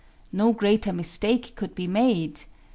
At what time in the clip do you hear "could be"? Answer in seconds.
1.55-1.85